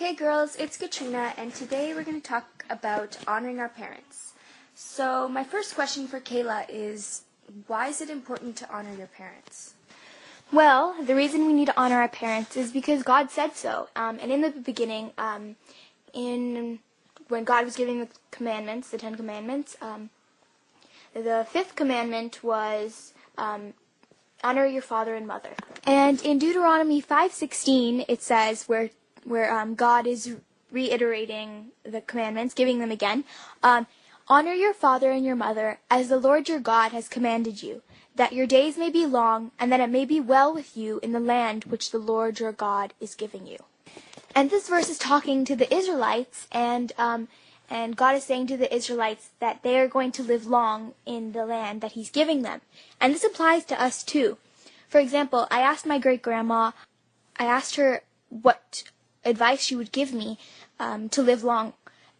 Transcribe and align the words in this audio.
Hey 0.00 0.14
girls, 0.14 0.56
it's 0.56 0.78
Katrina, 0.78 1.34
and 1.36 1.54
today 1.54 1.92
we're 1.92 2.04
going 2.04 2.18
to 2.18 2.26
talk 2.26 2.64
about 2.70 3.18
honoring 3.28 3.60
our 3.60 3.68
parents. 3.68 4.32
So, 4.74 5.28
my 5.28 5.44
first 5.44 5.74
question 5.74 6.08
for 6.08 6.20
Kayla 6.20 6.64
is 6.70 7.24
why 7.66 7.88
is 7.88 8.00
it 8.00 8.08
important 8.08 8.56
to 8.56 8.74
honor 8.74 8.94
your 8.94 9.08
parents? 9.08 9.74
Well, 10.50 10.96
the 11.04 11.14
reason 11.14 11.44
we 11.44 11.52
need 11.52 11.66
to 11.66 11.78
honor 11.78 11.96
our 11.96 12.08
parents 12.08 12.56
is 12.56 12.72
because 12.72 13.02
God 13.02 13.30
said 13.30 13.56
so. 13.56 13.90
Um, 13.94 14.18
and 14.22 14.32
in 14.32 14.40
the 14.40 14.48
beginning, 14.48 15.12
um, 15.18 15.56
in 16.14 16.78
when 17.28 17.44
God 17.44 17.66
was 17.66 17.76
giving 17.76 18.00
the 18.00 18.08
commandments, 18.30 18.88
the 18.88 18.96
Ten 18.96 19.16
Commandments, 19.16 19.76
um, 19.82 20.08
the 21.12 21.46
fifth 21.50 21.76
commandment 21.76 22.42
was 22.42 23.12
um, 23.36 23.74
honor 24.42 24.64
your 24.64 24.80
father 24.80 25.14
and 25.14 25.26
mother. 25.26 25.50
And 25.84 26.22
in 26.22 26.38
Deuteronomy 26.38 27.02
5:16, 27.02 28.06
it 28.08 28.22
says 28.22 28.66
where 28.66 28.88
where 29.24 29.52
um, 29.52 29.74
God 29.74 30.06
is 30.06 30.36
reiterating 30.70 31.66
the 31.82 32.00
commandments, 32.00 32.54
giving 32.54 32.78
them 32.78 32.90
again. 32.90 33.24
Um, 33.62 33.86
honor 34.28 34.52
your 34.52 34.74
father 34.74 35.10
and 35.10 35.24
your 35.24 35.36
mother 35.36 35.80
as 35.90 36.08
the 36.08 36.18
Lord 36.18 36.48
your 36.48 36.60
God 36.60 36.92
has 36.92 37.08
commanded 37.08 37.62
you, 37.62 37.82
that 38.14 38.32
your 38.32 38.46
days 38.46 38.76
may 38.76 38.90
be 38.90 39.06
long 39.06 39.50
and 39.58 39.72
that 39.72 39.80
it 39.80 39.90
may 39.90 40.04
be 40.04 40.20
well 40.20 40.54
with 40.54 40.76
you 40.76 41.00
in 41.02 41.12
the 41.12 41.20
land 41.20 41.64
which 41.64 41.90
the 41.90 41.98
Lord 41.98 42.38
your 42.40 42.52
God 42.52 42.94
is 43.00 43.14
giving 43.14 43.46
you. 43.46 43.58
And 44.34 44.50
this 44.50 44.68
verse 44.68 44.88
is 44.88 44.98
talking 44.98 45.44
to 45.44 45.56
the 45.56 45.72
Israelites, 45.74 46.46
and 46.52 46.92
um, 46.98 47.28
and 47.68 47.96
God 47.96 48.14
is 48.14 48.24
saying 48.24 48.46
to 48.48 48.56
the 48.56 48.72
Israelites 48.74 49.30
that 49.40 49.62
they 49.62 49.78
are 49.78 49.88
going 49.88 50.12
to 50.12 50.22
live 50.22 50.46
long 50.46 50.94
in 51.04 51.32
the 51.32 51.44
land 51.44 51.80
that 51.80 51.92
He's 51.92 52.10
giving 52.10 52.42
them. 52.42 52.60
And 53.00 53.14
this 53.14 53.24
applies 53.24 53.64
to 53.66 53.80
us 53.80 54.02
too. 54.02 54.38
For 54.88 55.00
example, 55.00 55.46
I 55.50 55.60
asked 55.60 55.86
my 55.86 55.98
great 55.98 56.22
grandma, 56.22 56.72
I 57.38 57.44
asked 57.44 57.76
her 57.76 58.02
what 58.28 58.84
advice 59.24 59.62
she 59.62 59.76
would 59.76 59.92
give 59.92 60.12
me 60.12 60.38
um, 60.78 61.08
to 61.10 61.22
live 61.22 61.44
long, 61.44 61.72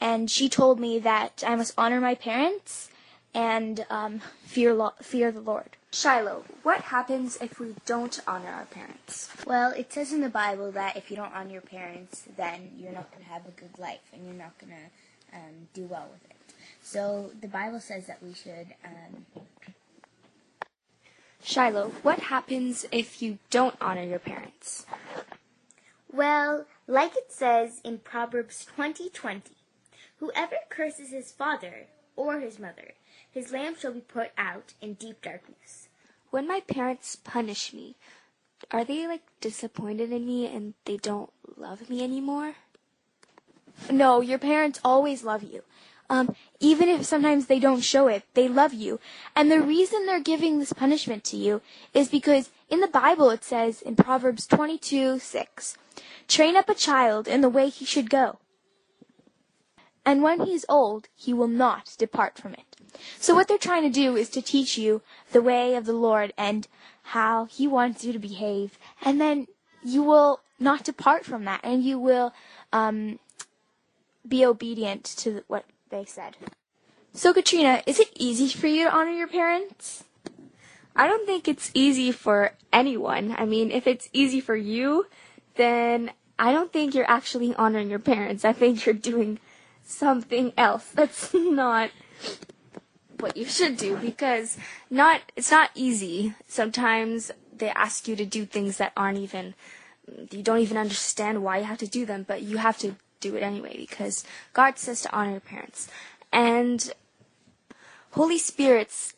and 0.00 0.30
she 0.30 0.48
told 0.48 0.80
me 0.80 0.98
that 0.98 1.42
I 1.46 1.54
must 1.56 1.74
honor 1.76 2.00
my 2.00 2.14
parents 2.14 2.90
and 3.34 3.84
um, 3.90 4.20
fear 4.44 4.74
lo- 4.74 4.94
fear 5.02 5.32
the 5.32 5.40
Lord. 5.40 5.76
Shiloh, 5.92 6.44
what 6.64 6.80
happens 6.80 7.38
if 7.40 7.60
we 7.60 7.74
don't 7.86 8.20
honor 8.26 8.48
our 8.48 8.64
parents? 8.64 9.28
Well, 9.46 9.70
it 9.70 9.92
says 9.92 10.12
in 10.12 10.20
the 10.22 10.28
Bible 10.28 10.72
that 10.72 10.96
if 10.96 11.08
you 11.08 11.16
don't 11.16 11.32
honor 11.32 11.52
your 11.52 11.60
parents, 11.60 12.24
then 12.36 12.72
you're 12.76 12.92
not 12.92 13.12
going 13.12 13.22
to 13.24 13.30
have 13.30 13.46
a 13.46 13.52
good 13.52 13.78
life 13.78 14.00
and 14.12 14.24
you're 14.24 14.34
not 14.34 14.58
going 14.58 14.72
to 14.72 15.36
um, 15.36 15.68
do 15.72 15.84
well 15.84 16.08
with 16.12 16.24
it. 16.30 16.36
So 16.82 17.30
the 17.40 17.46
Bible 17.46 17.78
says 17.78 18.06
that 18.06 18.20
we 18.22 18.34
should. 18.34 18.74
Um, 18.84 19.24
Shiloh, 21.44 21.90
what 22.02 22.18
happens 22.20 22.86
if 22.90 23.22
you 23.22 23.38
don't 23.50 23.76
honor 23.80 24.02
your 24.02 24.18
parents? 24.18 24.86
Well, 26.14 26.66
like 26.86 27.16
it 27.16 27.32
says 27.32 27.80
in 27.82 27.98
Proverbs 27.98 28.64
20:20, 28.76 29.56
whoever 30.20 30.58
curses 30.68 31.10
his 31.10 31.32
father 31.32 31.88
or 32.14 32.38
his 32.38 32.60
mother, 32.60 32.94
his 33.28 33.50
lamp 33.50 33.80
shall 33.80 33.94
be 33.94 34.00
put 34.00 34.30
out 34.38 34.74
in 34.80 34.94
deep 34.94 35.22
darkness. 35.22 35.88
When 36.30 36.46
my 36.46 36.60
parents 36.60 37.16
punish 37.16 37.72
me, 37.72 37.96
are 38.70 38.84
they 38.84 39.08
like 39.08 39.24
disappointed 39.40 40.12
in 40.12 40.24
me 40.24 40.46
and 40.46 40.74
they 40.84 40.98
don't 40.98 41.32
love 41.56 41.90
me 41.90 42.04
anymore? 42.04 42.54
No, 43.90 44.20
your 44.20 44.38
parents 44.38 44.78
always 44.84 45.24
love 45.24 45.42
you. 45.42 45.64
Um, 46.10 46.34
even 46.60 46.88
if 46.88 47.04
sometimes 47.04 47.46
they 47.46 47.58
don't 47.58 47.80
show 47.80 48.08
it, 48.08 48.24
they 48.34 48.48
love 48.48 48.74
you. 48.74 49.00
And 49.34 49.50
the 49.50 49.60
reason 49.60 50.06
they're 50.06 50.20
giving 50.20 50.58
this 50.58 50.72
punishment 50.72 51.24
to 51.24 51.36
you 51.36 51.62
is 51.92 52.08
because 52.08 52.50
in 52.68 52.80
the 52.80 52.88
Bible 52.88 53.30
it 53.30 53.44
says 53.44 53.80
in 53.80 53.96
Proverbs 53.96 54.46
22, 54.46 55.18
6, 55.18 55.78
Train 56.28 56.56
up 56.56 56.68
a 56.68 56.74
child 56.74 57.28
in 57.28 57.40
the 57.40 57.48
way 57.48 57.68
he 57.68 57.84
should 57.84 58.10
go. 58.10 58.38
And 60.06 60.22
when 60.22 60.40
he 60.40 60.54
is 60.54 60.66
old, 60.68 61.08
he 61.14 61.32
will 61.32 61.48
not 61.48 61.94
depart 61.98 62.36
from 62.36 62.52
it. 62.54 62.76
So 63.18 63.34
what 63.34 63.48
they're 63.48 63.58
trying 63.58 63.82
to 63.82 63.90
do 63.90 64.16
is 64.16 64.28
to 64.30 64.42
teach 64.42 64.76
you 64.76 65.02
the 65.32 65.42
way 65.42 65.74
of 65.74 65.86
the 65.86 65.94
Lord 65.94 66.32
and 66.36 66.68
how 67.02 67.46
he 67.46 67.66
wants 67.66 68.04
you 68.04 68.12
to 68.12 68.18
behave. 68.18 68.78
And 69.02 69.20
then 69.20 69.46
you 69.82 70.02
will 70.02 70.40
not 70.60 70.84
depart 70.84 71.24
from 71.24 71.44
that 71.44 71.60
and 71.64 71.82
you 71.82 71.98
will, 71.98 72.32
um, 72.72 73.18
be 74.26 74.44
obedient 74.44 75.04
to 75.04 75.42
what 75.48 75.64
they 75.94 76.04
said. 76.04 76.36
So 77.12 77.32
Katrina, 77.32 77.82
is 77.86 78.00
it 78.00 78.10
easy 78.16 78.48
for 78.48 78.66
you 78.66 78.84
to 78.84 78.92
honor 78.92 79.12
your 79.12 79.28
parents? 79.28 80.02
I 80.96 81.06
don't 81.06 81.24
think 81.24 81.46
it's 81.46 81.70
easy 81.72 82.10
for 82.10 82.52
anyone. 82.72 83.34
I 83.38 83.44
mean, 83.44 83.70
if 83.70 83.86
it's 83.86 84.08
easy 84.12 84.40
for 84.40 84.56
you, 84.56 85.06
then 85.54 86.10
I 86.36 86.52
don't 86.52 86.72
think 86.72 86.94
you're 86.94 87.08
actually 87.08 87.54
honoring 87.54 87.90
your 87.90 88.00
parents. 88.00 88.44
I 88.44 88.52
think 88.52 88.84
you're 88.84 88.94
doing 88.94 89.38
something 89.84 90.52
else. 90.58 90.90
That's 90.90 91.32
not 91.34 91.90
what 93.20 93.36
you 93.36 93.44
should 93.44 93.76
do 93.76 93.96
because 93.96 94.58
not 94.90 95.20
it's 95.36 95.52
not 95.52 95.70
easy. 95.76 96.34
Sometimes 96.48 97.30
they 97.56 97.70
ask 97.70 98.08
you 98.08 98.16
to 98.16 98.26
do 98.26 98.44
things 98.44 98.78
that 98.78 98.92
aren't 98.96 99.18
even 99.18 99.54
you 100.30 100.42
don't 100.42 100.58
even 100.58 100.76
understand 100.76 101.42
why 101.42 101.58
you 101.58 101.64
have 101.64 101.78
to 101.78 101.86
do 101.86 102.04
them, 102.04 102.24
but 102.26 102.42
you 102.42 102.58
have 102.58 102.78
to 102.78 102.96
do 103.24 103.36
it 103.36 103.42
anyway 103.42 103.76
because 103.78 104.24
God 104.52 104.78
says 104.78 105.02
to 105.02 105.16
honor 105.16 105.32
your 105.32 105.40
parents. 105.40 105.88
And 106.32 106.92
Holy 108.12 108.38
Spirit's 108.38 109.14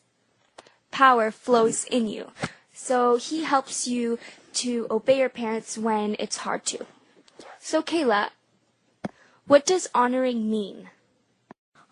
power 0.91 1.29
flows 1.29 1.83
in 1.83 2.07
you. 2.07 2.31
So 2.73 3.17
he 3.17 3.43
helps 3.43 3.87
you 3.87 4.17
to 4.53 4.87
obey 4.89 5.19
your 5.19 5.29
parents 5.29 5.77
when 5.77 6.15
it's 6.19 6.37
hard 6.37 6.65
to. 6.65 6.85
So 7.59 7.81
Kayla, 7.81 8.29
what 9.45 9.65
does 9.65 9.89
honoring 9.93 10.49
mean? 10.49 10.89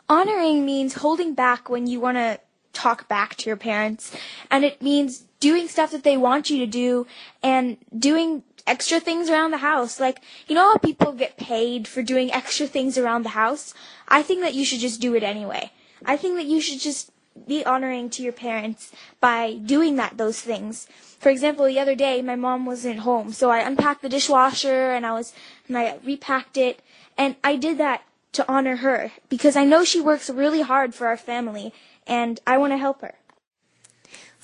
Honoring 0.08 0.66
means 0.66 0.96
holding 0.96 1.34
back 1.34 1.70
when 1.70 1.88
you 1.88 2.00
want 2.00 2.18
to 2.18 2.40
talk 2.74 3.08
back 3.08 3.36
to 3.36 3.50
your 3.50 3.58
parents, 3.58 4.12
and 4.52 4.64
it 4.64 4.82
means 4.82 5.24
doing 5.40 5.68
stuff 5.68 5.92
that 5.92 6.04
they 6.04 6.18
want 6.18 6.50
you 6.50 6.60
to 6.60 6.68
do 6.68 7.08
and 7.42 7.78
doing 7.98 8.44
extra 8.68 9.00
things 9.00 9.30
around 9.30 9.52
the 9.52 9.58
house. 9.58 10.00
Like, 10.00 10.22
you 10.48 10.56
know 10.56 10.74
how 10.74 10.78
people 10.78 11.12
get 11.12 11.38
paid 11.38 11.88
for 11.88 12.02
doing 12.02 12.32
extra 12.32 12.68
things 12.68 12.98
around 12.98 13.24
the 13.24 13.30
house? 13.30 13.74
I 14.08 14.22
think 14.22 14.42
that 14.42 14.54
you 14.54 14.66
should 14.66 14.80
just 14.80 15.02
do 15.02 15.16
it 15.16 15.24
anyway. 15.24 15.72
I 16.06 16.18
think 16.18 16.36
that 16.36 16.46
you 16.46 16.62
should 16.62 16.80
just 16.80 17.12
be 17.48 17.66
honoring 17.66 18.10
to 18.10 18.24
your 18.24 18.34
parents 18.34 18.92
by 19.20 19.54
doing 19.54 19.98
that 19.98 20.18
those 20.18 20.40
things. 20.42 20.88
For 21.20 21.30
example, 21.30 21.66
the 21.66 21.80
other 21.80 21.96
day 21.96 22.22
my 22.22 22.36
mom 22.36 22.66
wasn't 22.66 23.00
home, 23.00 23.34
so 23.34 23.50
I 23.50 23.60
unpacked 23.60 24.02
the 24.02 24.10
dishwasher 24.10 24.92
and 24.92 25.06
I 25.06 25.14
was 25.14 25.34
and 25.68 25.78
I 25.78 25.98
repacked 26.06 26.58
it 26.58 26.82
and 27.18 27.36
I 27.44 27.56
did 27.56 27.78
that 27.78 28.04
to 28.34 28.50
honor 28.52 28.78
her 28.78 29.12
because 29.30 29.56
I 29.56 29.66
know 29.66 29.84
she 29.84 30.00
works 30.00 30.30
really 30.30 30.62
hard 30.62 30.94
for 30.94 31.08
our 31.08 31.18
family 31.18 31.74
and 32.08 32.40
I 32.46 32.58
want 32.58 32.74
to 32.74 32.78
help 32.78 33.02
her. 33.02 33.16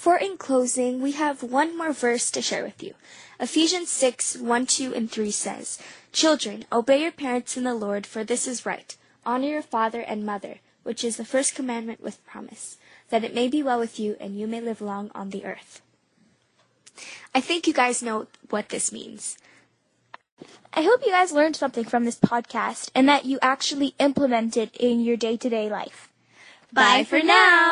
For 0.01 0.17
in 0.17 0.37
closing, 0.37 0.99
we 0.99 1.11
have 1.11 1.43
one 1.43 1.77
more 1.77 1.93
verse 1.93 2.31
to 2.31 2.41
share 2.41 2.63
with 2.63 2.81
you. 2.81 2.95
Ephesians 3.39 3.91
6, 3.91 4.37
1, 4.37 4.65
2, 4.65 4.95
and 4.95 5.11
3 5.11 5.29
says, 5.29 5.77
Children, 6.11 6.65
obey 6.71 7.03
your 7.03 7.11
parents 7.11 7.55
in 7.55 7.65
the 7.65 7.75
Lord, 7.75 8.07
for 8.07 8.23
this 8.23 8.47
is 8.47 8.65
right. 8.65 8.97
Honor 9.27 9.49
your 9.49 9.61
father 9.61 10.01
and 10.01 10.25
mother, 10.25 10.55
which 10.81 11.03
is 11.03 11.17
the 11.17 11.23
first 11.23 11.53
commandment 11.53 12.01
with 12.01 12.25
promise, 12.25 12.77
that 13.11 13.23
it 13.23 13.35
may 13.35 13.47
be 13.47 13.61
well 13.61 13.77
with 13.77 13.99
you 13.99 14.17
and 14.19 14.39
you 14.39 14.47
may 14.47 14.59
live 14.59 14.81
long 14.81 15.11
on 15.13 15.29
the 15.29 15.45
earth. 15.45 15.83
I 17.35 17.39
think 17.39 17.67
you 17.67 17.73
guys 17.73 18.01
know 18.01 18.25
what 18.49 18.69
this 18.69 18.91
means. 18.91 19.37
I 20.73 20.81
hope 20.81 21.05
you 21.05 21.11
guys 21.11 21.31
learned 21.31 21.55
something 21.55 21.85
from 21.85 22.05
this 22.05 22.17
podcast 22.17 22.89
and 22.95 23.07
that 23.07 23.25
you 23.25 23.37
actually 23.43 23.93
implement 23.99 24.57
it 24.57 24.75
in 24.77 25.01
your 25.01 25.15
day 25.15 25.37
to 25.37 25.47
day 25.47 25.69
life. 25.69 26.09
Bye 26.73 27.03
for 27.03 27.19
now! 27.21 27.71